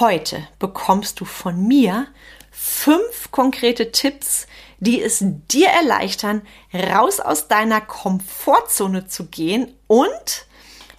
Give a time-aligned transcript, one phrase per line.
[0.00, 2.06] Heute bekommst du von mir
[2.52, 4.46] fünf konkrete Tipps,
[4.78, 6.42] die es dir erleichtern,
[6.72, 10.46] raus aus deiner Komfortzone zu gehen und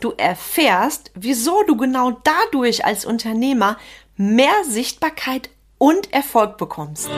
[0.01, 3.77] du erfährst, wieso du genau dadurch als Unternehmer
[4.17, 7.09] mehr Sichtbarkeit und Erfolg bekommst.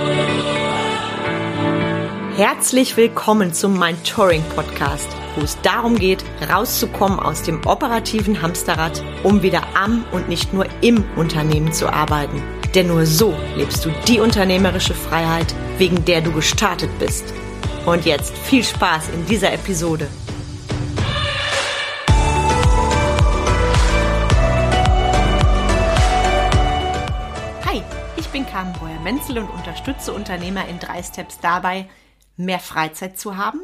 [2.38, 9.44] Herzlich willkommen zum Mentoring Podcast, wo es darum geht, rauszukommen aus dem operativen Hamsterrad, um
[9.44, 12.42] wieder am und nicht nur im Unternehmen zu arbeiten.
[12.74, 17.26] Denn nur so lebst du die unternehmerische Freiheit, wegen der du gestartet bist.
[17.86, 20.08] Und jetzt viel Spaß in dieser Episode.
[27.66, 27.84] Hi,
[28.16, 31.88] ich bin Carmen Breuer-Menzel und unterstütze Unternehmer in drei Steps dabei,
[32.46, 33.62] mehr Freizeit zu haben,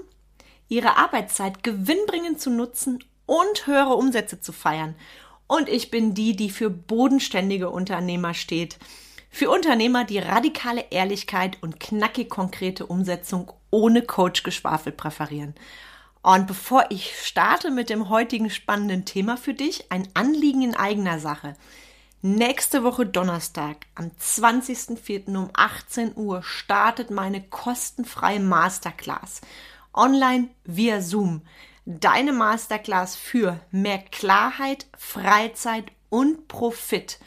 [0.70, 4.95] ihre Arbeitszeit gewinnbringend zu nutzen und höhere Umsätze zu feiern.
[5.48, 8.77] Und ich bin die, die für bodenständige Unternehmer steht.
[9.30, 15.56] Für Unternehmer, die radikale Ehrlichkeit und knackig konkrete Umsetzung ohne Coach-Geschwafel präferieren.
[16.22, 21.19] Und bevor ich starte mit dem heutigen spannenden Thema für dich, ein Anliegen in eigener
[21.19, 21.56] Sache.
[22.30, 25.33] Nächste Woche Donnerstag am 20.04.
[25.38, 29.39] um 18 Uhr startet meine kostenfreie Masterclass
[29.94, 31.44] online via Zoom.
[31.86, 37.17] Deine Masterclass für mehr Klarheit, Freizeit und Profit.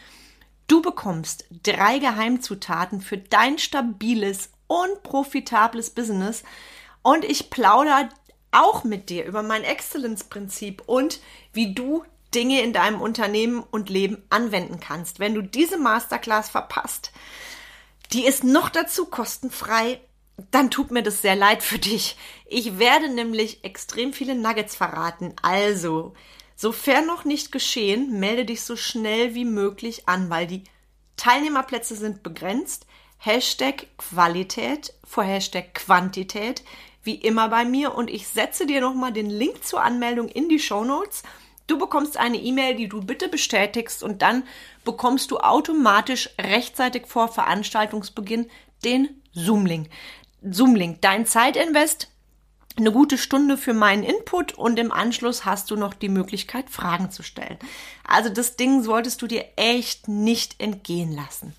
[0.66, 6.42] Du bekommst drei Geheimzutaten für dein stabiles und profitables Business
[7.00, 8.10] und ich plaudere
[8.50, 11.20] auch mit dir über mein Excellence-Prinzip und
[11.54, 15.18] wie du Dinge in deinem Unternehmen und Leben anwenden kannst.
[15.18, 17.12] Wenn du diese Masterclass verpasst,
[18.12, 20.00] die ist noch dazu kostenfrei,
[20.50, 22.16] dann tut mir das sehr leid für dich.
[22.46, 25.34] Ich werde nämlich extrem viele Nuggets verraten.
[25.42, 26.14] Also,
[26.56, 30.64] sofern noch nicht geschehen, melde dich so schnell wie möglich an, weil die
[31.16, 32.86] Teilnehmerplätze sind begrenzt.
[33.18, 36.62] Hashtag Qualität vor Hashtag Quantität,
[37.02, 37.94] wie immer bei mir.
[37.94, 41.22] Und ich setze dir nochmal den Link zur Anmeldung in die Show Notes.
[41.70, 44.42] Du bekommst eine E-Mail, die du bitte bestätigst und dann
[44.84, 48.50] bekommst du automatisch rechtzeitig vor Veranstaltungsbeginn
[48.84, 49.88] den Zoom-Link.
[50.42, 52.08] Zoom-Link, dein Zeitinvest,
[52.76, 57.12] eine gute Stunde für meinen Input und im Anschluss hast du noch die Möglichkeit, Fragen
[57.12, 57.58] zu stellen.
[58.02, 61.54] Also das Ding solltest du dir echt nicht entgehen lassen.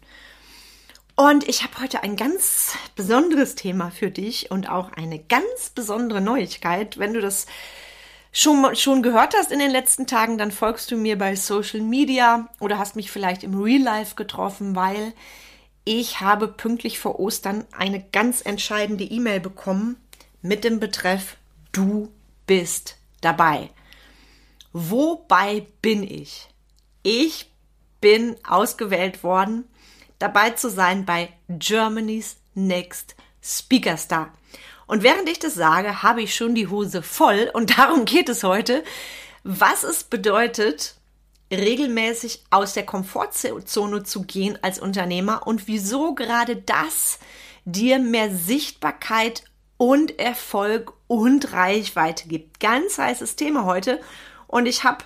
[1.16, 6.20] Und ich habe heute ein ganz besonderes Thema für dich und auch eine ganz besondere
[6.20, 6.98] Neuigkeit.
[7.00, 7.46] Wenn du das
[8.32, 12.48] schon, schon gehört hast in den letzten Tagen, dann folgst du mir bei Social Media
[12.60, 15.14] oder hast mich vielleicht im Real Life getroffen, weil
[15.84, 19.98] ich habe pünktlich vor Ostern eine ganz entscheidende E-Mail bekommen
[20.42, 21.38] mit dem Betreff
[21.72, 22.12] Du
[22.46, 23.70] bist dabei.
[24.74, 26.50] Wobei bin ich?
[27.04, 27.50] Ich
[28.00, 29.66] bin ausgewählt worden,
[30.20, 34.34] dabei zu sein bei Germany's Next Speaker Star.
[34.92, 37.50] Und während ich das sage, habe ich schon die Hose voll.
[37.54, 38.84] Und darum geht es heute,
[39.42, 40.96] was es bedeutet,
[41.50, 47.20] regelmäßig aus der Komfortzone zu gehen als Unternehmer und wieso gerade das
[47.64, 49.46] dir mehr Sichtbarkeit
[49.78, 52.60] und Erfolg und Reichweite gibt.
[52.60, 54.02] Ganz heißes Thema heute.
[54.48, 55.06] Und ich habe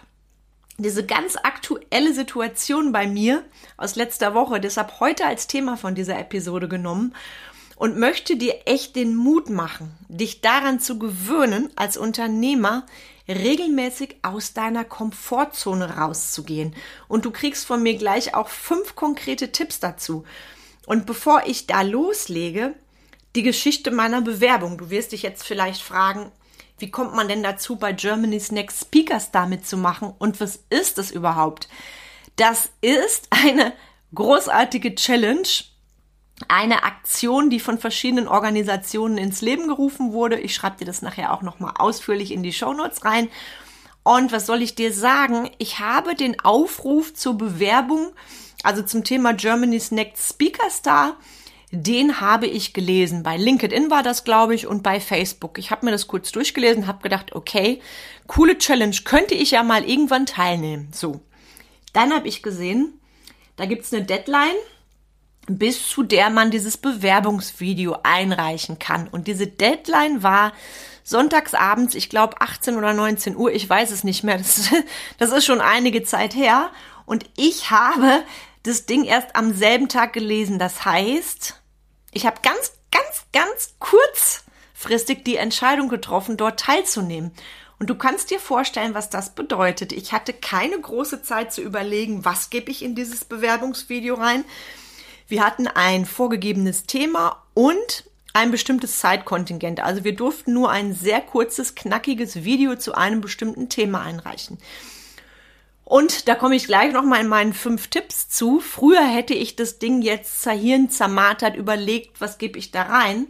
[0.79, 3.43] diese ganz aktuelle Situation bei mir
[3.77, 7.13] aus letzter Woche deshalb heute als Thema von dieser Episode genommen
[7.75, 12.85] und möchte dir echt den Mut machen, dich daran zu gewöhnen, als Unternehmer
[13.27, 16.75] regelmäßig aus deiner Komfortzone rauszugehen.
[17.07, 20.23] Und du kriegst von mir gleich auch fünf konkrete Tipps dazu.
[20.85, 22.75] Und bevor ich da loslege,
[23.35, 24.77] die Geschichte meiner Bewerbung.
[24.77, 26.31] Du wirst dich jetzt vielleicht fragen,
[26.77, 30.13] wie kommt man denn dazu, bei Germany's Next Speakers damit zu machen?
[30.17, 31.67] Und was ist es überhaupt?
[32.37, 33.73] Das ist eine
[34.13, 35.47] großartige Challenge,
[36.47, 40.39] eine Aktion, die von verschiedenen Organisationen ins Leben gerufen wurde.
[40.39, 43.29] Ich schreibe dir das nachher auch nochmal ausführlich in die Show Notes rein.
[44.03, 45.49] Und was soll ich dir sagen?
[45.57, 48.11] Ich habe den Aufruf zur Bewerbung,
[48.63, 51.17] also zum Thema Germany's Next Speaker Star,
[51.71, 53.23] den habe ich gelesen.
[53.23, 55.57] Bei LinkedIn war das, glaube ich, und bei Facebook.
[55.57, 57.81] Ich habe mir das kurz durchgelesen, habe gedacht, okay,
[58.27, 60.89] coole Challenge, könnte ich ja mal irgendwann teilnehmen.
[60.93, 61.21] So,
[61.93, 62.99] dann habe ich gesehen,
[63.55, 64.55] da gibt's eine Deadline
[65.47, 69.07] bis zu der man dieses Bewerbungsvideo einreichen kann.
[69.07, 70.53] Und diese Deadline war
[71.03, 74.71] sonntagsabends, ich glaube 18 oder 19 Uhr, ich weiß es nicht mehr, das,
[75.17, 76.71] das ist schon einige Zeit her.
[77.05, 78.23] Und ich habe
[78.63, 80.57] das Ding erst am selben Tag gelesen.
[80.57, 81.61] Das heißt,
[82.11, 87.31] ich habe ganz, ganz, ganz kurzfristig die Entscheidung getroffen, dort teilzunehmen.
[87.77, 89.91] Und du kannst dir vorstellen, was das bedeutet.
[89.91, 94.45] Ich hatte keine große Zeit zu überlegen, was gebe ich in dieses Bewerbungsvideo rein.
[95.27, 99.79] Wir hatten ein vorgegebenes Thema und ein bestimmtes Zeitkontingent.
[99.79, 104.57] Also wir durften nur ein sehr kurzes, knackiges Video zu einem bestimmten Thema einreichen.
[105.85, 108.59] Und da komme ich gleich nochmal in meinen fünf Tipps zu.
[108.59, 113.27] Früher hätte ich das Ding jetzt zerhirn, zermartert, überlegt, was gebe ich da rein.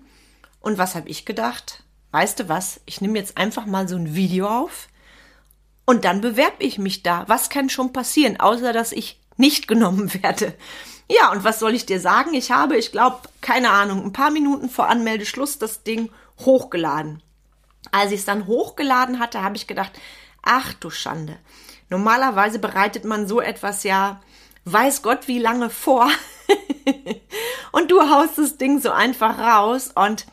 [0.62, 1.84] Und was habe ich gedacht?
[2.12, 2.80] Weißt du was?
[2.86, 4.88] Ich nehme jetzt einfach mal so ein Video auf
[5.86, 7.26] und dann bewerbe ich mich da.
[7.28, 10.56] Was kann schon passieren, außer dass ich nicht genommen werde?
[11.08, 12.34] Ja, und was soll ich dir sagen?
[12.34, 16.10] Ich habe, ich glaube, keine Ahnung, ein paar Minuten vor Anmeldeschluss das Ding
[16.40, 17.22] hochgeladen.
[17.92, 19.92] Als ich es dann hochgeladen hatte, habe ich gedacht,
[20.42, 21.38] ach du Schande.
[21.90, 24.22] Normalerweise bereitet man so etwas ja,
[24.66, 26.10] weiß Gott wie lange vor.
[27.72, 29.92] und du haust das Ding so einfach raus.
[29.94, 30.26] Und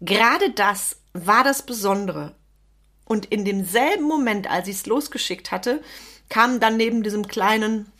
[0.00, 2.34] gerade das war das Besondere.
[3.04, 5.80] Und in demselben Moment, als ich es losgeschickt hatte,
[6.28, 7.90] kam dann neben diesem kleinen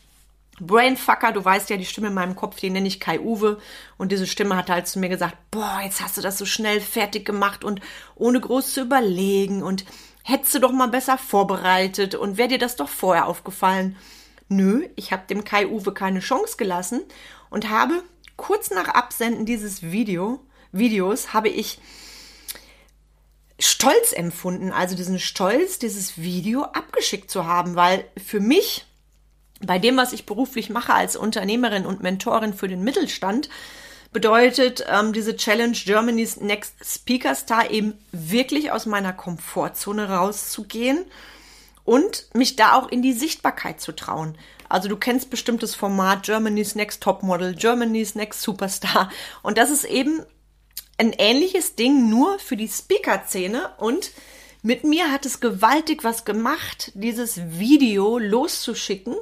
[0.59, 3.59] Brainfucker, du weißt ja, die Stimme in meinem Kopf, die nenne ich Kai Uwe.
[3.97, 6.81] Und diese Stimme hat halt zu mir gesagt, boah, jetzt hast du das so schnell
[6.81, 7.81] fertig gemacht und
[8.15, 9.85] ohne groß zu überlegen und
[10.23, 13.95] hättest du doch mal besser vorbereitet und wäre dir das doch vorher aufgefallen.
[14.47, 17.01] Nö, ich habe dem Kai Uwe keine Chance gelassen
[17.49, 18.03] und habe
[18.35, 20.39] kurz nach Absenden dieses Video,
[20.71, 21.79] Videos habe ich
[23.59, 28.85] Stolz empfunden, also diesen Stolz, dieses Video abgeschickt zu haben, weil für mich
[29.61, 33.49] bei dem, was ich beruflich mache als Unternehmerin und Mentorin für den Mittelstand,
[34.11, 41.05] bedeutet ähm, diese Challenge Germany's Next Speaker Star eben wirklich aus meiner Komfortzone rauszugehen
[41.83, 44.37] und mich da auch in die Sichtbarkeit zu trauen.
[44.67, 49.11] Also du kennst bestimmtes Format Germany's Next Topmodel, Germany's Next Superstar.
[49.41, 50.23] Und das ist eben
[50.97, 53.71] ein ähnliches Ding nur für die Speaker-Szene.
[53.77, 54.11] Und
[54.61, 59.15] mit mir hat es gewaltig was gemacht, dieses Video loszuschicken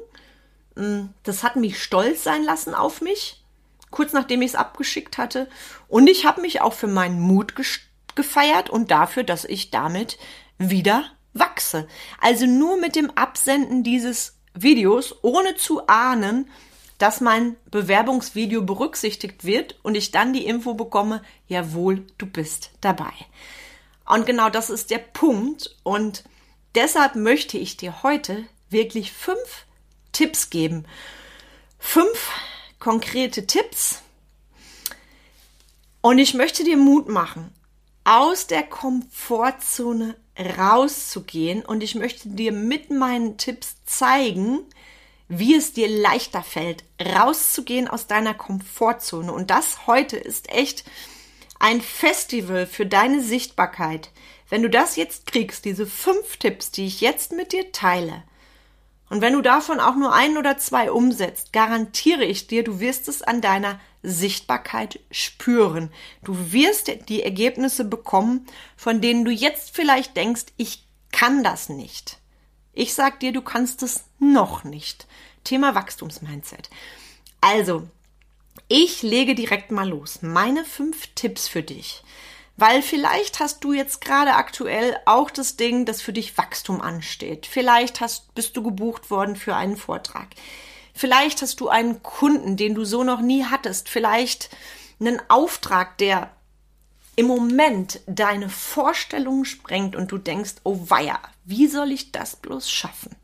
[1.24, 3.44] das hat mich stolz sein lassen auf mich,
[3.90, 5.48] kurz nachdem ich es abgeschickt hatte.
[5.88, 7.56] Und ich habe mich auch für meinen Mut
[8.16, 10.18] gefeiert und dafür, dass ich damit
[10.58, 11.88] wieder wachse.
[12.20, 16.50] Also nur mit dem Absenden dieses Videos, ohne zu ahnen,
[16.98, 23.14] dass mein Bewerbungsvideo berücksichtigt wird und ich dann die Info bekomme, jawohl, du bist dabei.
[24.06, 26.24] Und genau das ist der Punkt und
[26.76, 29.66] deshalb möchte ich dir heute wirklich fünf
[30.18, 30.86] Tipps geben.
[31.78, 32.32] Fünf
[32.80, 34.02] konkrete Tipps.
[36.02, 37.54] Und ich möchte dir Mut machen,
[38.04, 40.16] aus der Komfortzone
[40.58, 41.64] rauszugehen.
[41.64, 44.62] Und ich möchte dir mit meinen Tipps zeigen,
[45.28, 49.32] wie es dir leichter fällt, rauszugehen aus deiner Komfortzone.
[49.32, 50.84] Und das heute ist echt
[51.60, 54.10] ein Festival für deine Sichtbarkeit.
[54.50, 58.24] Wenn du das jetzt kriegst, diese fünf Tipps, die ich jetzt mit dir teile,
[59.10, 63.08] und wenn du davon auch nur ein oder zwei umsetzt, garantiere ich dir, du wirst
[63.08, 65.92] es an deiner Sichtbarkeit spüren.
[66.24, 68.46] Du wirst die Ergebnisse bekommen,
[68.76, 72.18] von denen du jetzt vielleicht denkst, ich kann das nicht.
[72.74, 75.08] Ich sag dir, du kannst es noch nicht.
[75.44, 76.70] Thema Wachstumsmindset.
[77.40, 77.88] Also,
[78.68, 80.22] ich lege direkt mal los.
[80.22, 82.04] Meine fünf Tipps für dich.
[82.58, 87.46] Weil vielleicht hast du jetzt gerade aktuell auch das Ding, dass für dich Wachstum ansteht.
[87.46, 90.30] Vielleicht hast, bist du gebucht worden für einen Vortrag.
[90.96, 93.90] Vielleicht hast du einen Kunden, den du so noch nie hattest.
[93.90, 94.50] Vielleicht
[95.00, 96.32] einen Auftrag, der
[97.16, 102.70] im Moment deine Vorstellungen sprengt und du denkst, oh weia, wie soll ich das bloß
[102.72, 103.16] schaffen?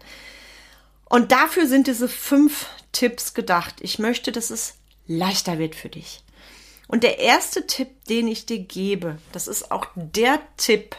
[1.05, 3.75] Und dafür sind diese fünf Tipps gedacht.
[3.81, 4.75] Ich möchte, dass es
[5.07, 6.23] leichter wird für dich.
[6.87, 10.95] Und der erste Tipp, den ich dir gebe, das ist auch der Tipp,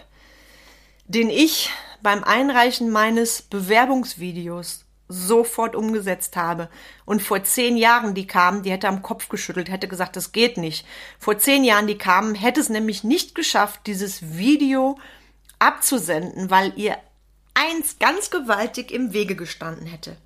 [1.07, 1.71] den ich
[2.03, 6.69] beim Einreichen meines Bewerbungsvideos sofort umgesetzt habe.
[7.05, 10.57] Und vor zehn Jahren, die kamen, die hätte am Kopf geschüttelt, hätte gesagt, das geht
[10.57, 10.87] nicht.
[11.19, 14.99] Vor zehn Jahren, die kamen, hätte es nämlich nicht geschafft, dieses Video
[15.59, 16.97] abzusenden, weil ihr
[17.55, 20.17] eins ganz gewaltig im Wege gestanden hätte.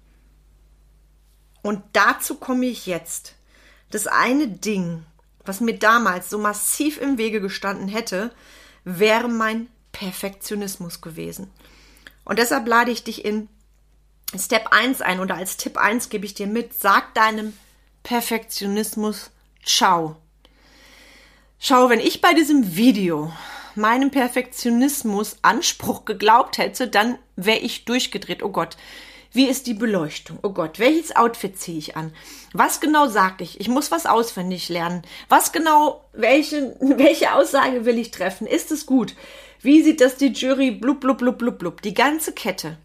[1.62, 3.34] Und dazu komme ich jetzt.
[3.90, 5.04] Das eine Ding,
[5.48, 8.30] was mir damals so massiv im Wege gestanden hätte,
[8.84, 11.50] wäre mein Perfektionismus gewesen.
[12.24, 13.48] Und deshalb lade ich dich in
[14.38, 17.54] Step 1 ein oder als Tipp 1 gebe ich dir mit, sag deinem
[18.02, 19.30] Perfektionismus
[19.64, 20.16] Ciao.
[21.58, 23.32] Schau, wenn ich bei diesem Video
[23.74, 28.42] meinem Perfektionismus Anspruch geglaubt hätte, dann wäre ich durchgedreht.
[28.42, 28.76] Oh Gott,
[29.32, 30.38] Wie ist die Beleuchtung?
[30.42, 32.12] Oh Gott, welches Outfit ziehe ich an?
[32.52, 33.61] Was genau sag ich?
[33.61, 35.02] Ich muss was auswendig lernen.
[35.28, 38.47] Was genau, welche, welche Aussage will ich treffen?
[38.47, 39.14] Ist es gut?
[39.61, 40.70] Wie sieht das die Jury?
[40.70, 41.82] Blub, blub, blub, blub, blub.
[41.82, 42.78] Die ganze Kette.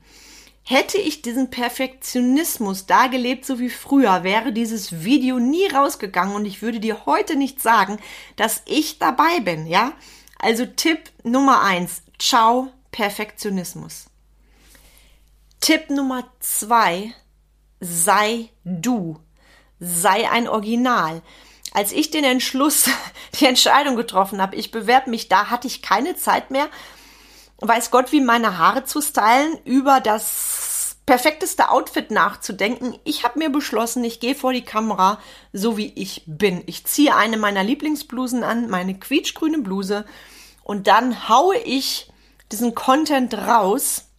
[0.65, 6.45] Hätte ich diesen Perfektionismus da gelebt, so wie früher, wäre dieses Video nie rausgegangen und
[6.45, 7.99] ich würde dir heute nicht sagen,
[8.37, 9.91] dass ich dabei bin, ja?
[10.39, 12.01] Also Tipp Nummer eins.
[12.17, 14.05] Ciao, Perfektionismus.
[15.63, 17.13] Tipp Nummer zwei.
[17.79, 19.21] Sei du.
[19.79, 21.21] Sei ein Original.
[21.71, 22.89] Als ich den Entschluss,
[23.39, 26.67] die Entscheidung getroffen habe, ich bewerbe mich, da hatte ich keine Zeit mehr,
[27.59, 32.99] weiß Gott, wie meine Haare zu stylen, über das perfekteste Outfit nachzudenken.
[33.05, 35.21] Ich habe mir beschlossen, ich gehe vor die Kamera,
[35.53, 36.61] so wie ich bin.
[36.65, 40.03] Ich ziehe eine meiner Lieblingsblusen an, meine quietschgrüne Bluse,
[40.65, 42.11] und dann haue ich
[42.51, 44.09] diesen Content raus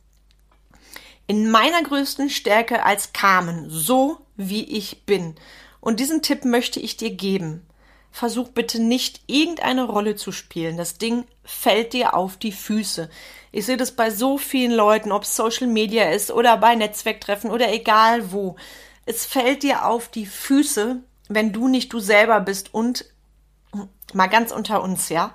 [1.27, 5.35] in meiner größten Stärke als Carmen, so wie ich bin.
[5.81, 7.67] Und diesen Tipp möchte ich dir geben
[8.15, 10.77] versuch bitte nicht irgendeine Rolle zu spielen.
[10.77, 13.11] Das Ding fällt dir auf die Füße.
[13.51, 17.51] Ich sehe das bei so vielen Leuten, ob es Social Media ist oder bei Netzwerktreffen
[17.51, 18.55] oder egal wo.
[19.05, 23.05] Es fällt dir auf die Füße, wenn du nicht du selber bist und
[24.13, 25.35] mal ganz unter uns, ja.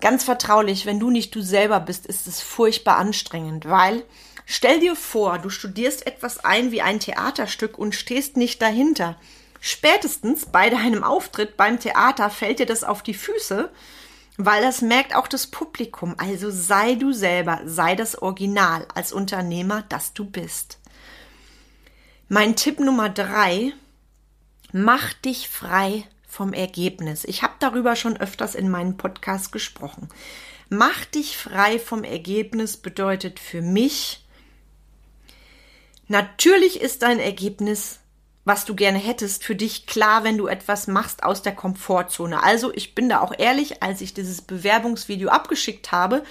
[0.00, 4.02] Ganz vertraulich, wenn du nicht du selber bist, ist es furchtbar anstrengend, weil
[4.46, 9.16] stell dir vor, du studierst etwas ein wie ein Theaterstück und stehst nicht dahinter.
[9.60, 13.70] Spätestens bei deinem Auftritt beim Theater fällt dir das auf die Füße,
[14.36, 16.14] weil das merkt auch das Publikum.
[16.18, 20.78] Also sei du selber, sei das Original als Unternehmer, das du bist.
[22.28, 23.72] Mein Tipp Nummer drei,
[24.72, 27.24] mach dich frei vom Ergebnis.
[27.24, 30.08] Ich habe darüber schon öfters in meinen Podcasts gesprochen.
[30.68, 34.25] Mach dich frei vom Ergebnis bedeutet für mich,
[36.08, 38.00] natürlich ist dein Ergebnis
[38.46, 42.44] was du gerne hättest, für dich klar, wenn du etwas machst aus der Komfortzone.
[42.44, 46.22] Also ich bin da auch ehrlich, als ich dieses Bewerbungsvideo abgeschickt habe,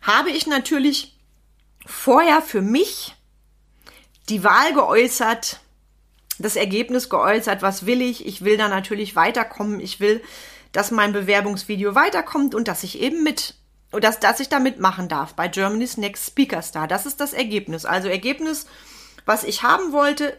[0.00, 1.18] habe ich natürlich
[1.84, 3.16] vorher für mich
[4.28, 5.58] die Wahl geäußert,
[6.38, 8.26] das Ergebnis geäußert, was will ich?
[8.26, 9.80] Ich will da natürlich weiterkommen.
[9.80, 10.22] Ich will,
[10.70, 13.56] dass mein Bewerbungsvideo weiterkommt und dass ich eben mit
[13.90, 16.86] dass, dass ich da mitmachen darf bei Germany's Next Speaker Star.
[16.86, 17.84] Das ist das Ergebnis.
[17.84, 18.66] Also Ergebnis,
[19.24, 20.36] was ich haben wollte,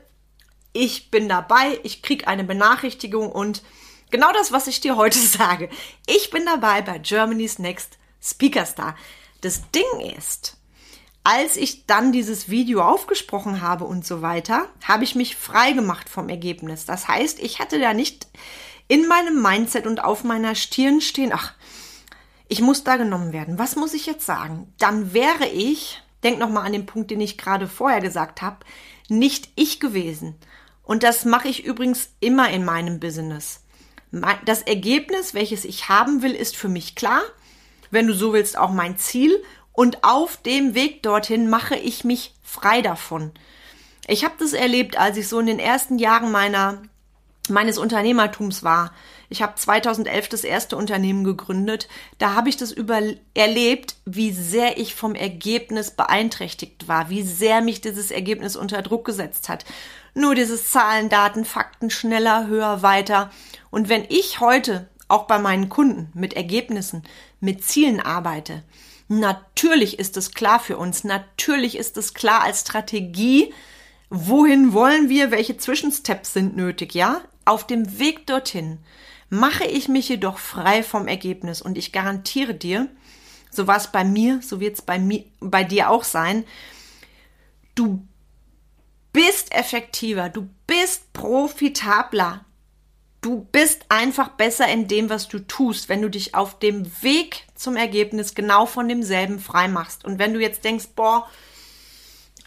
[0.73, 3.61] ich bin dabei, ich krieg eine Benachrichtigung und
[4.09, 5.69] genau das, was ich dir heute sage.
[6.07, 8.95] Ich bin dabei bei Germany's Next Speaker Star.
[9.41, 10.57] Das Ding ist,
[11.23, 16.09] als ich dann dieses Video aufgesprochen habe und so weiter, habe ich mich frei gemacht
[16.09, 16.85] vom Ergebnis.
[16.85, 18.27] Das heißt, ich hatte da nicht
[18.87, 21.53] in meinem Mindset und auf meiner Stirn stehen, ach,
[22.47, 23.57] ich muss da genommen werden.
[23.57, 24.73] Was muss ich jetzt sagen?
[24.77, 28.57] Dann wäre ich, denk noch mal an den Punkt, den ich gerade vorher gesagt habe,
[29.09, 30.35] nicht ich gewesen,
[30.83, 33.61] und das mache ich übrigens immer in meinem Business.
[34.45, 37.21] Das Ergebnis, welches ich haben will, ist für mich klar.
[37.91, 39.41] Wenn du so willst, auch mein Ziel.
[39.71, 43.31] Und auf dem Weg dorthin mache ich mich frei davon.
[44.05, 46.81] Ich habe das erlebt, als ich so in den ersten Jahren meiner,
[47.51, 48.93] meines Unternehmertums war.
[49.29, 51.87] Ich habe 2011 das erste Unternehmen gegründet.
[52.17, 53.01] Da habe ich das über
[53.33, 59.05] erlebt, wie sehr ich vom Ergebnis beeinträchtigt war, wie sehr mich dieses Ergebnis unter Druck
[59.05, 59.65] gesetzt hat.
[60.13, 63.31] Nur dieses Zahlen, Daten, Fakten, schneller, höher, weiter.
[63.69, 67.03] Und wenn ich heute auch bei meinen Kunden mit Ergebnissen,
[67.39, 68.63] mit Zielen arbeite,
[69.07, 73.53] natürlich ist es klar für uns, natürlich ist es klar als Strategie,
[74.09, 77.21] wohin wollen wir, welche Zwischensteps sind nötig, ja?
[77.45, 78.79] Auf dem Weg dorthin
[79.29, 82.89] mache ich mich jedoch frei vom Ergebnis und ich garantiere dir,
[83.49, 84.99] so war es bei mir, so wird es bei
[85.39, 86.45] bei dir auch sein,
[87.75, 88.05] du
[89.13, 92.45] bist effektiver, du bist profitabler.
[93.21, 97.45] Du bist einfach besser in dem, was du tust, wenn du dich auf dem Weg
[97.53, 100.05] zum Ergebnis genau von demselben frei machst.
[100.05, 101.29] Und wenn du jetzt denkst, boah,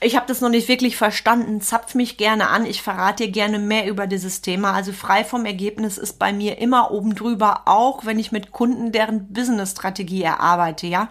[0.05, 2.67] ich habe das noch nicht wirklich verstanden, zapf mich gerne an.
[2.67, 4.73] Ich verrate dir gerne mehr über dieses Thema.
[4.73, 8.93] Also frei vom Ergebnis ist bei mir immer oben drüber, auch wenn ich mit Kunden
[8.93, 11.09] deren Business-Strategie erarbeite, ja.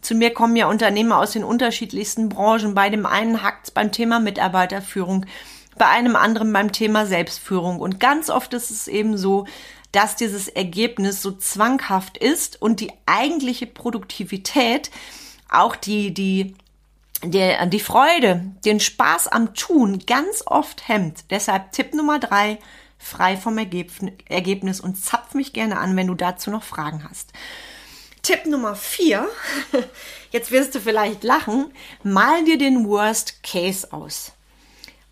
[0.00, 2.74] Zu mir kommen ja Unternehmer aus den unterschiedlichsten Branchen.
[2.74, 5.26] Bei dem einen hackt's beim Thema Mitarbeiterführung,
[5.76, 7.80] bei einem anderen beim Thema Selbstführung.
[7.80, 9.46] Und ganz oft ist es eben so,
[9.92, 14.90] dass dieses Ergebnis so zwanghaft ist und die eigentliche Produktivität,
[15.50, 16.54] auch die, die,
[17.22, 21.24] der, die Freude, den Spaß am Tun ganz oft hemmt.
[21.30, 22.58] Deshalb Tipp Nummer drei,
[22.98, 27.32] frei vom Ergebnis und zapf mich gerne an, wenn du dazu noch Fragen hast.
[28.22, 29.28] Tipp Nummer vier.
[30.30, 31.72] Jetzt wirst du vielleicht lachen.
[32.02, 34.32] Mal dir den Worst Case aus.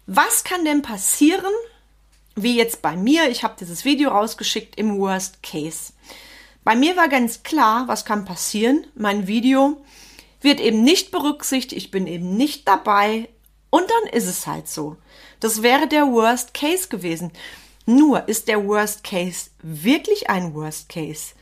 [0.07, 1.53] Was kann denn passieren,
[2.35, 3.29] wie jetzt bei mir?
[3.29, 5.93] Ich habe dieses Video rausgeschickt im Worst Case.
[6.65, 8.87] Bei mir war ganz klar, was kann passieren.
[8.95, 9.83] Mein Video
[10.41, 13.29] wird eben nicht berücksichtigt, ich bin eben nicht dabei
[13.71, 14.97] und dann ist es halt so.
[15.41, 17.33] Das wäre der Worst Case gewesen.
[17.87, 21.35] Nur ist der Worst Case wirklich ein Worst Case.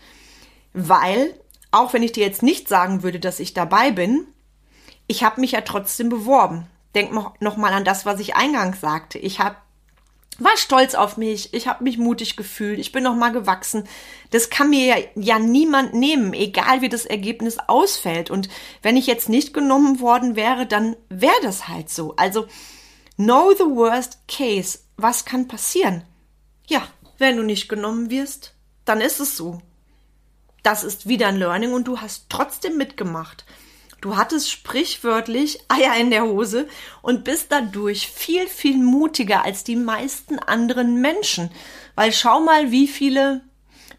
[0.73, 1.35] Weil,
[1.71, 4.27] auch wenn ich dir jetzt nicht sagen würde, dass ich dabei bin,
[5.07, 6.67] ich habe mich ja trotzdem beworben.
[6.95, 9.19] Denk noch mal an das, was ich eingangs sagte.
[9.19, 9.57] Ich habe
[10.39, 13.89] war stolz auf mich, ich habe mich mutig gefühlt, ich bin noch mal gewachsen.
[14.31, 18.31] Das kann mir ja, ja niemand nehmen, egal wie das Ergebnis ausfällt.
[18.31, 18.49] Und
[18.83, 22.15] wenn ich jetzt nicht genommen worden wäre, dann wäre das halt so.
[22.17, 22.47] Also
[23.17, 24.81] know the worst case.
[24.97, 26.03] Was kann passieren?
[26.67, 26.87] Ja,
[27.19, 29.61] wenn du nicht genommen wirst, dann ist es so.
[30.63, 33.45] Das ist wieder ein Learning und du hast trotzdem mitgemacht.
[34.01, 36.69] Du hattest sprichwörtlich Eier in der Hose
[37.03, 41.51] und bist dadurch viel, viel mutiger als die meisten anderen Menschen.
[41.95, 43.41] Weil schau mal, wie viele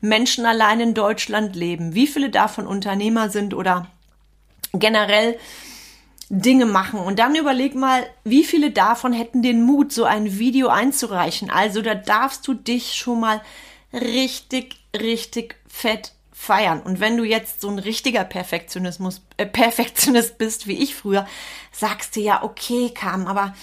[0.02, 3.88] Menschen allein in Deutschland leben, wie viele davon Unternehmer sind oder
[4.74, 5.40] generell
[6.30, 7.00] Dinge machen.
[7.00, 11.50] Und dann überleg mal, wie viele davon hätten den Mut, so ein Video einzureichen.
[11.50, 13.42] Also da darfst du dich schon mal
[13.94, 16.82] richtig, richtig fett feiern.
[16.82, 21.28] Und wenn du jetzt so ein richtiger Perfektionismus, äh, Perfektionist bist, wie ich früher,
[21.72, 23.56] sagst du ja, okay, kam, aber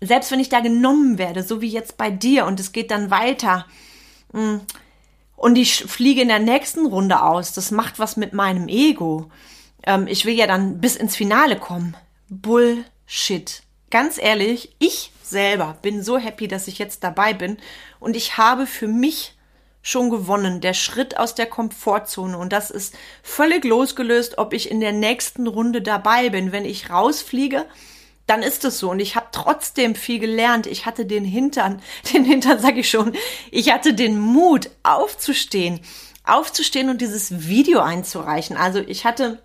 [0.00, 3.10] selbst wenn ich da genommen werde, so wie jetzt bei dir, und es geht dann
[3.10, 3.66] weiter,
[4.32, 4.60] hm,
[5.36, 9.30] und ich fliege in der nächsten Runde aus, das macht was mit meinem Ego
[9.88, 11.96] ähm, ich will ja dann bis ins Finale kommen.
[12.28, 13.62] Bullshit.
[13.90, 17.56] Ganz ehrlich, ich selber bin so happy, dass ich jetzt dabei bin
[17.98, 19.34] und ich habe für mich
[19.82, 20.60] schon gewonnen.
[20.60, 25.46] Der Schritt aus der Komfortzone und das ist völlig losgelöst, ob ich in der nächsten
[25.46, 26.52] Runde dabei bin.
[26.52, 27.64] Wenn ich rausfliege,
[28.26, 28.90] dann ist es so.
[28.90, 30.66] Und ich habe trotzdem viel gelernt.
[30.66, 31.80] Ich hatte den Hintern,
[32.12, 33.14] den Hintern sage ich schon,
[33.50, 35.80] ich hatte den Mut aufzustehen,
[36.24, 38.56] aufzustehen und dieses Video einzureichen.
[38.56, 39.42] Also ich hatte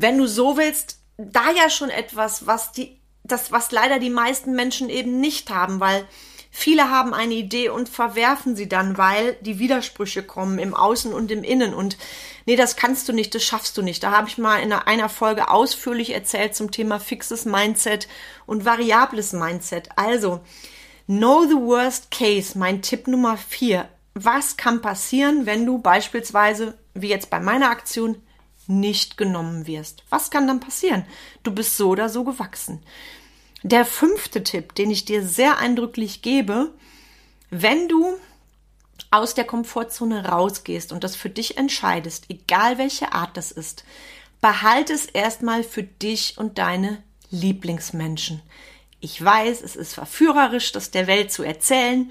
[0.00, 4.54] wenn du so willst, da ja schon etwas, was die, das, was leider die meisten
[4.54, 6.06] Menschen eben nicht haben, weil
[6.50, 11.30] viele haben eine Idee und verwerfen sie dann, weil die Widersprüche kommen im Außen und
[11.30, 11.96] im Innen und
[12.46, 14.02] nee, das kannst du nicht, das schaffst du nicht.
[14.02, 18.08] Da habe ich mal in einer Folge ausführlich erzählt zum Thema fixes Mindset
[18.46, 19.88] und variables Mindset.
[19.96, 20.40] Also,
[21.06, 23.88] know the worst case, mein Tipp Nummer vier.
[24.14, 28.20] Was kann passieren, wenn du beispielsweise, wie jetzt bei meiner Aktion,
[28.70, 30.04] nicht genommen wirst.
[30.08, 31.04] Was kann dann passieren?
[31.42, 32.82] Du bist so oder so gewachsen.
[33.62, 36.72] Der fünfte Tipp, den ich dir sehr eindrücklich gebe,
[37.50, 38.14] wenn du
[39.10, 43.84] aus der Komfortzone rausgehst und das für dich entscheidest, egal welche Art das ist,
[44.40, 48.40] behalte es erstmal für dich und deine Lieblingsmenschen.
[49.00, 52.10] Ich weiß, es ist verführerisch, das der Welt zu erzählen,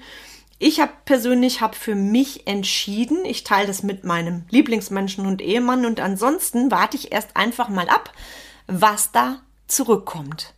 [0.62, 5.86] ich habe persönlich habe für mich entschieden, ich teile das mit meinem Lieblingsmenschen und Ehemann
[5.86, 8.12] und ansonsten warte ich erst einfach mal ab,
[8.66, 10.52] was da zurückkommt.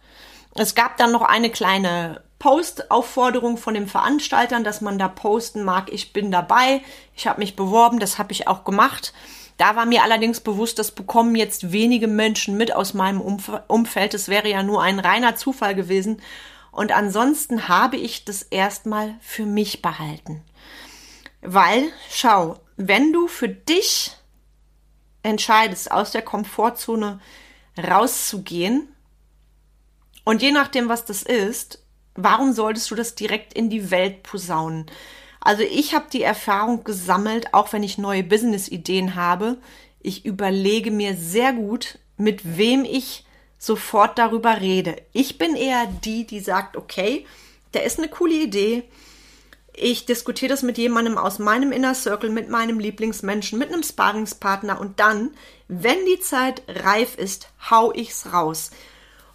[0.55, 5.93] Es gab dann noch eine kleine Post-Aufforderung von den Veranstaltern, dass man da posten mag,
[5.93, 6.83] ich bin dabei,
[7.15, 9.13] ich habe mich beworben, das habe ich auch gemacht.
[9.59, 14.15] Da war mir allerdings bewusst, das bekommen jetzt wenige Menschen mit aus meinem Umf Umfeld.
[14.15, 16.21] Es wäre ja nur ein reiner Zufall gewesen.
[16.73, 20.43] Und ansonsten habe ich das erstmal für mich behalten.
[21.43, 24.17] Weil, schau, wenn du für dich
[25.23, 27.21] entscheidest, aus der Komfortzone
[27.79, 28.89] rauszugehen,
[30.25, 34.87] und je nachdem, was das ist, warum solltest du das direkt in die Welt posaunen?
[35.41, 39.59] Also ich habe die Erfahrung gesammelt, auch wenn ich neue Business-Ideen habe,
[40.01, 43.25] ich überlege mir sehr gut, mit wem ich
[43.59, 44.97] sofort darüber rede.
[45.13, 47.27] Ich bin eher die, die sagt, okay,
[47.75, 48.85] der ist eine coole Idee.
[49.75, 54.81] Ich diskutiere das mit jemandem aus meinem Inner Circle, mit meinem Lieblingsmenschen, mit einem Sparingspartner
[54.81, 55.31] und dann,
[55.69, 58.71] wenn die Zeit reif ist, hau ich's raus.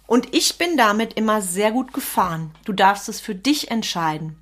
[0.08, 2.50] Und ich bin damit immer sehr gut gefahren.
[2.64, 4.38] Du darfst es für dich entscheiden.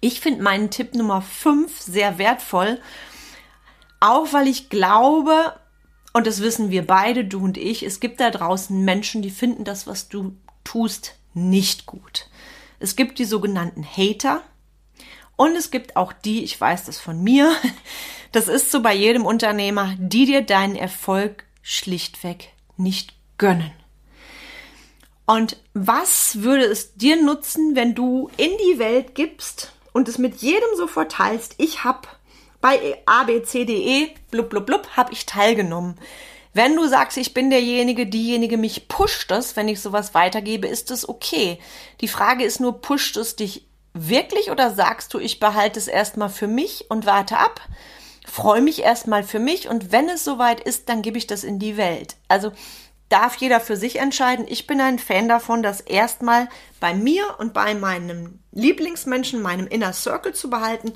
[0.00, 2.80] Ich finde meinen Tipp Nummer 5 sehr wertvoll,
[3.98, 5.58] auch weil ich glaube,
[6.12, 7.82] und das wissen wir beide, du und ich.
[7.82, 12.28] Es gibt da draußen Menschen, die finden das, was du tust, nicht gut.
[12.78, 14.42] Es gibt die sogenannten Hater.
[15.34, 17.52] Und es gibt auch die, ich weiß das von mir,
[18.30, 23.72] das ist so bei jedem Unternehmer, die dir deinen Erfolg schlichtweg nicht gönnen.
[25.26, 30.36] Und was würde es dir nutzen, wenn du in die Welt gibst und es mit
[30.36, 32.08] jedem sofort teilst, ich habe
[32.60, 35.96] bei abcde, blub, blub, blub, habe ich teilgenommen.
[36.52, 40.90] Wenn du sagst, ich bin derjenige, diejenige, mich pusht es, wenn ich sowas weitergebe, ist
[40.90, 41.58] es okay.
[42.00, 46.28] Die Frage ist nur, pusht es dich wirklich oder sagst du, ich behalte es erstmal
[46.28, 47.60] für mich und warte ab?
[48.26, 51.58] Freue mich erstmal für mich und wenn es soweit ist, dann gebe ich das in
[51.58, 52.16] die Welt.
[52.28, 52.52] Also
[53.08, 54.46] darf jeder für sich entscheiden.
[54.48, 56.48] Ich bin ein Fan davon, das erstmal
[56.80, 60.92] bei mir und bei meinem Lieblingsmenschen, meinem Inner Circle zu behalten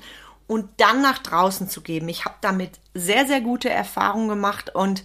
[0.47, 2.09] und dann nach draußen zu geben.
[2.09, 5.03] Ich habe damit sehr, sehr gute Erfahrungen gemacht und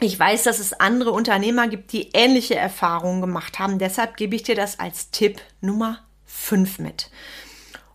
[0.00, 3.78] ich weiß, dass es andere Unternehmer gibt, die ähnliche Erfahrungen gemacht haben.
[3.78, 7.10] Deshalb gebe ich dir das als Tipp Nummer 5 mit.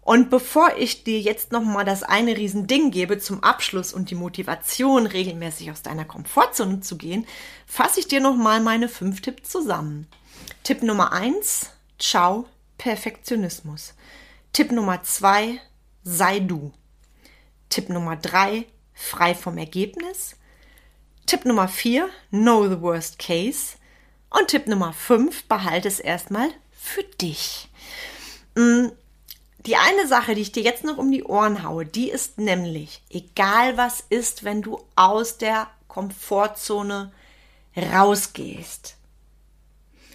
[0.01, 5.05] Und bevor ich dir jetzt nochmal das eine Riesending gebe zum Abschluss und die Motivation,
[5.05, 7.27] regelmäßig aus deiner Komfortzone zu gehen,
[7.67, 10.07] fasse ich dir nochmal meine fünf Tipps zusammen.
[10.63, 12.47] Tipp Nummer 1, ciao,
[12.79, 13.93] Perfektionismus.
[14.53, 15.61] Tipp Nummer 2,
[16.03, 16.73] sei du.
[17.69, 20.35] Tipp Nummer 3, frei vom Ergebnis.
[21.27, 23.77] Tipp Nummer 4, know the worst case.
[24.31, 27.69] Und Tipp Nummer 5, behalte es erstmal für dich.
[28.55, 28.87] Mm,
[29.65, 33.03] die eine Sache, die ich dir jetzt noch um die Ohren haue, die ist nämlich,
[33.09, 37.11] egal was ist, wenn du aus der Komfortzone
[37.75, 38.95] rausgehst.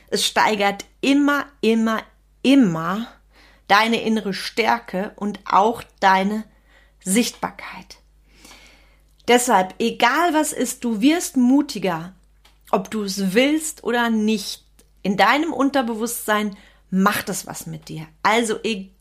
[0.09, 2.03] Es steigert immer, immer,
[2.43, 3.09] immer
[3.69, 6.45] deine innere Stärke und auch deine
[7.05, 7.99] Sichtbarkeit.
[9.29, 12.15] Deshalb, egal was ist, du wirst mutiger,
[12.71, 14.65] ob du es willst oder nicht.
[15.03, 16.57] In deinem Unterbewusstsein
[16.91, 18.07] macht es was mit dir.
[18.23, 18.96] Also egal,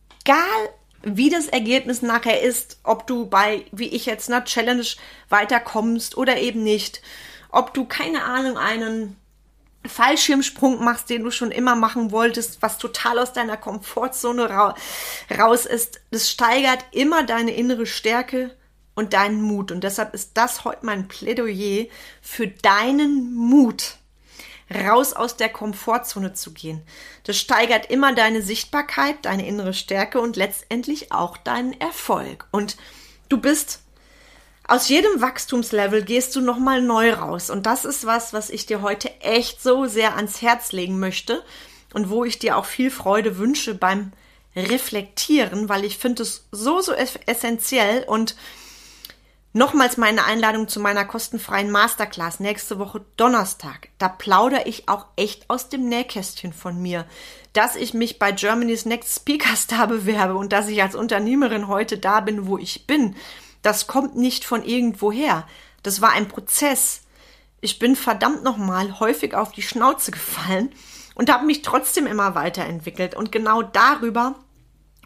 [1.04, 4.86] wie das Ergebnis nachher ist, ob du bei, wie ich jetzt, einer Challenge
[5.30, 7.02] weiterkommst oder eben nicht,
[7.50, 9.16] ob du, keine Ahnung, einen
[9.88, 16.02] Fallschirmsprung machst, den du schon immer machen wolltest, was total aus deiner Komfortzone raus ist,
[16.12, 18.56] das steigert immer deine innere Stärke
[18.96, 19.72] und deinen Mut.
[19.72, 21.86] Und deshalb ist das heute mein Plädoyer
[22.22, 23.98] für deinen Mut,
[24.74, 26.82] raus aus der Komfortzone zu gehen.
[27.24, 32.48] Das steigert immer deine Sichtbarkeit, deine innere Stärke und letztendlich auch deinen Erfolg.
[32.52, 32.78] Und
[33.30, 33.82] du bist
[34.68, 37.52] aus jedem Wachstumslevel gehst du nochmal neu raus.
[37.52, 41.44] Und das ist was, was ich dir heute echt so sehr ans Herz legen möchte
[41.94, 44.12] und wo ich dir auch viel Freude wünsche beim
[44.56, 48.36] Reflektieren, weil ich finde es so, so essentiell und
[49.58, 53.88] Nochmals meine Einladung zu meiner kostenfreien Masterclass nächste Woche Donnerstag.
[53.98, 57.06] Da plaudere ich auch echt aus dem Nähkästchen von mir,
[57.54, 61.98] dass ich mich bei Germany's Next Speaker Star bewerbe und dass ich als Unternehmerin heute
[61.98, 63.16] da bin, wo ich bin.
[63.62, 65.48] Das kommt nicht von irgendwoher.
[65.84, 67.04] Das war ein Prozess.
[67.62, 70.74] Ich bin verdammt nochmal häufig auf die Schnauze gefallen
[71.14, 73.16] und habe mich trotzdem immer weiterentwickelt.
[73.16, 74.36] Und genau darüber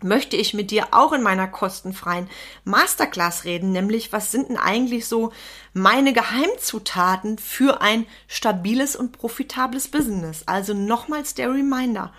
[0.01, 2.29] möchte ich mit dir auch in meiner kostenfreien
[2.63, 5.31] Masterclass reden, nämlich was sind denn eigentlich so
[5.73, 10.43] meine Geheimzutaten für ein stabiles und profitables Business?
[10.45, 12.13] Also nochmals der Reminder.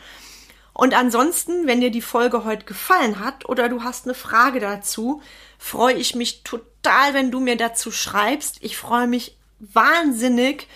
[0.72, 5.20] Und ansonsten, wenn dir die Folge heute gefallen hat oder du hast eine Frage dazu,
[5.58, 8.58] freue ich mich total, wenn du mir dazu schreibst.
[8.60, 10.68] Ich freue mich wahnsinnig,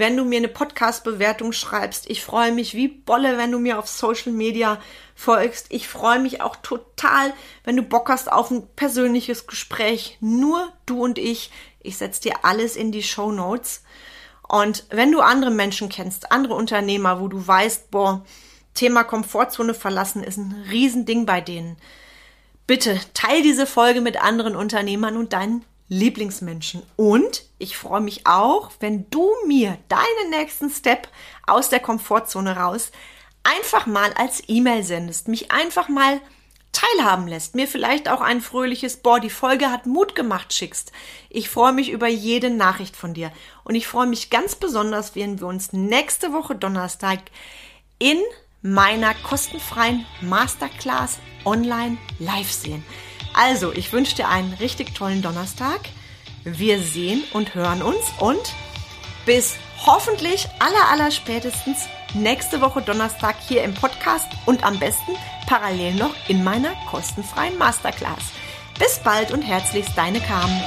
[0.00, 2.08] wenn du mir eine Podcast-Bewertung schreibst.
[2.08, 4.80] Ich freue mich wie Bolle, wenn du mir auf Social Media
[5.14, 5.66] folgst.
[5.68, 7.34] Ich freue mich auch total,
[7.64, 10.16] wenn du Bock hast auf ein persönliches Gespräch.
[10.20, 11.52] Nur du und ich.
[11.80, 13.84] Ich setze dir alles in die Show Notes.
[14.48, 18.24] Und wenn du andere Menschen kennst, andere Unternehmer, wo du weißt, boah,
[18.72, 21.76] Thema Komfortzone verlassen ist ein Riesending bei denen.
[22.66, 26.82] Bitte teil diese Folge mit anderen Unternehmern und deinen Lieblingsmenschen.
[26.96, 31.08] Und ich freue mich auch, wenn du mir deinen nächsten Step
[31.46, 32.92] aus der Komfortzone raus
[33.42, 36.20] einfach mal als E-Mail sendest, mich einfach mal
[36.72, 40.92] teilhaben lässt, mir vielleicht auch ein fröhliches Boah, die Folge hat Mut gemacht schickst.
[41.28, 43.32] Ich freue mich über jede Nachricht von dir
[43.64, 47.18] und ich freue mich ganz besonders, wenn wir uns nächste Woche Donnerstag
[47.98, 48.18] in
[48.62, 52.84] meiner kostenfreien Masterclass online live sehen.
[53.34, 55.80] Also, ich wünsche dir einen richtig tollen Donnerstag.
[56.44, 58.54] Wir sehen und hören uns und
[59.26, 65.12] bis hoffentlich aller, aller spätestens nächste Woche Donnerstag hier im Podcast und am besten
[65.46, 68.24] parallel noch in meiner kostenfreien Masterclass.
[68.78, 70.60] Bis bald und herzlichst deine Carmen.